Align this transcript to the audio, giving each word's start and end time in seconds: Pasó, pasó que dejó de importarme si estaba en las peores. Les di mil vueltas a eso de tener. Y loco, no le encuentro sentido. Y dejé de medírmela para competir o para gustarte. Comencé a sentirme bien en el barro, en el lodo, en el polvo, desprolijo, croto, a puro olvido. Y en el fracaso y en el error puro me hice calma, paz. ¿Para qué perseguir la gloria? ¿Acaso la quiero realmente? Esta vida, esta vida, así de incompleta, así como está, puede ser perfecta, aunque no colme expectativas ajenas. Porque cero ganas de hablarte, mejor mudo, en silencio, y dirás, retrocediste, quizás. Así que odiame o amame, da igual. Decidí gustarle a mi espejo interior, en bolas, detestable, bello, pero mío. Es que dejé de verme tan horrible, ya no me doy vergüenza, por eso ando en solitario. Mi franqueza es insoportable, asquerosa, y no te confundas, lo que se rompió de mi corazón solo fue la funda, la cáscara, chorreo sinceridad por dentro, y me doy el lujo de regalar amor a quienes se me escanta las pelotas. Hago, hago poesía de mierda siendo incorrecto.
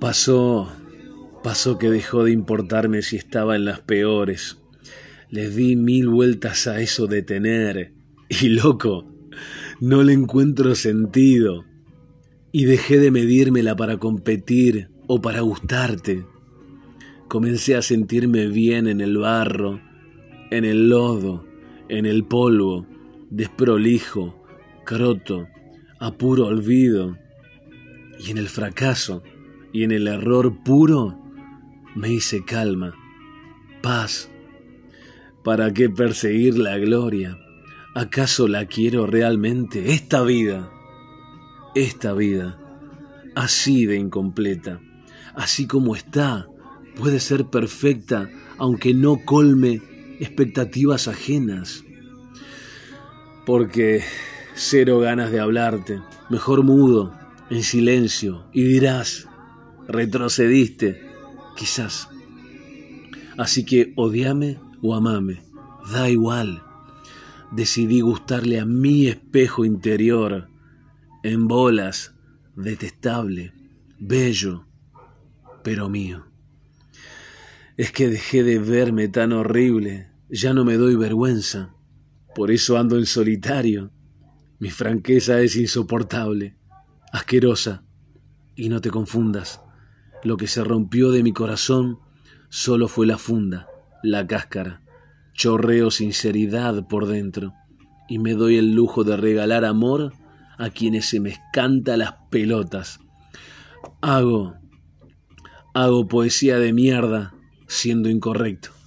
Pasó, 0.00 0.68
pasó 1.42 1.76
que 1.76 1.90
dejó 1.90 2.22
de 2.22 2.30
importarme 2.30 3.02
si 3.02 3.16
estaba 3.16 3.56
en 3.56 3.64
las 3.64 3.80
peores. 3.80 4.58
Les 5.28 5.56
di 5.56 5.74
mil 5.74 6.08
vueltas 6.08 6.68
a 6.68 6.80
eso 6.80 7.06
de 7.08 7.22
tener. 7.22 7.94
Y 8.28 8.50
loco, 8.50 9.10
no 9.80 10.04
le 10.04 10.12
encuentro 10.12 10.76
sentido. 10.76 11.64
Y 12.52 12.66
dejé 12.66 13.00
de 13.00 13.10
medírmela 13.10 13.74
para 13.74 13.96
competir 13.96 14.88
o 15.08 15.20
para 15.20 15.40
gustarte. 15.40 16.24
Comencé 17.26 17.74
a 17.74 17.82
sentirme 17.82 18.46
bien 18.46 18.86
en 18.86 19.00
el 19.00 19.18
barro, 19.18 19.80
en 20.50 20.64
el 20.64 20.90
lodo, 20.90 21.44
en 21.88 22.06
el 22.06 22.24
polvo, 22.24 22.86
desprolijo, 23.30 24.44
croto, 24.84 25.48
a 25.98 26.12
puro 26.12 26.46
olvido. 26.46 27.18
Y 28.20 28.30
en 28.30 28.38
el 28.38 28.48
fracaso 28.48 29.24
y 29.72 29.84
en 29.84 29.92
el 29.92 30.08
error 30.08 30.62
puro 30.62 31.18
me 31.94 32.12
hice 32.12 32.44
calma, 32.44 32.94
paz. 33.82 34.30
¿Para 35.44 35.72
qué 35.72 35.88
perseguir 35.88 36.58
la 36.58 36.78
gloria? 36.78 37.38
¿Acaso 37.94 38.48
la 38.48 38.66
quiero 38.66 39.06
realmente? 39.06 39.92
Esta 39.92 40.22
vida, 40.22 40.70
esta 41.74 42.12
vida, 42.12 42.58
así 43.34 43.86
de 43.86 43.96
incompleta, 43.96 44.80
así 45.34 45.66
como 45.66 45.96
está, 45.96 46.48
puede 46.96 47.20
ser 47.20 47.46
perfecta, 47.46 48.28
aunque 48.58 48.94
no 48.94 49.24
colme 49.24 49.80
expectativas 50.20 51.08
ajenas. 51.08 51.84
Porque 53.46 54.02
cero 54.54 54.98
ganas 54.98 55.30
de 55.30 55.40
hablarte, 55.40 56.00
mejor 56.28 56.64
mudo, 56.64 57.14
en 57.48 57.62
silencio, 57.62 58.44
y 58.52 58.64
dirás, 58.64 59.27
retrocediste, 59.88 61.00
quizás. 61.56 62.08
Así 63.38 63.64
que 63.64 63.94
odiame 63.96 64.60
o 64.82 64.94
amame, 64.94 65.42
da 65.90 66.10
igual. 66.10 66.62
Decidí 67.50 68.00
gustarle 68.00 68.60
a 68.60 68.66
mi 68.66 69.08
espejo 69.08 69.64
interior, 69.64 70.48
en 71.22 71.48
bolas, 71.48 72.14
detestable, 72.54 73.54
bello, 73.98 74.66
pero 75.64 75.88
mío. 75.88 76.26
Es 77.78 77.90
que 77.90 78.08
dejé 78.08 78.42
de 78.42 78.58
verme 78.58 79.08
tan 79.08 79.32
horrible, 79.32 80.10
ya 80.28 80.52
no 80.52 80.64
me 80.64 80.76
doy 80.76 80.96
vergüenza, 80.96 81.74
por 82.34 82.50
eso 82.50 82.76
ando 82.76 82.98
en 82.98 83.06
solitario. 83.06 83.90
Mi 84.58 84.70
franqueza 84.70 85.40
es 85.40 85.56
insoportable, 85.56 86.58
asquerosa, 87.12 87.84
y 88.54 88.68
no 88.68 88.80
te 88.80 88.90
confundas, 88.90 89.62
lo 90.24 90.36
que 90.36 90.46
se 90.46 90.64
rompió 90.64 91.10
de 91.10 91.22
mi 91.22 91.32
corazón 91.32 91.98
solo 92.48 92.88
fue 92.88 93.06
la 93.06 93.18
funda, 93.18 93.68
la 94.02 94.26
cáscara, 94.26 94.82
chorreo 95.34 95.90
sinceridad 95.90 96.86
por 96.88 97.06
dentro, 97.06 97.54
y 98.08 98.18
me 98.18 98.34
doy 98.34 98.56
el 98.56 98.72
lujo 98.72 99.04
de 99.04 99.16
regalar 99.16 99.64
amor 99.64 100.12
a 100.56 100.70
quienes 100.70 101.06
se 101.06 101.20
me 101.20 101.30
escanta 101.30 101.96
las 101.96 102.14
pelotas. 102.30 103.00
Hago, 104.00 104.54
hago 105.74 106.08
poesía 106.08 106.58
de 106.58 106.72
mierda 106.72 107.34
siendo 107.68 108.08
incorrecto. 108.08 108.77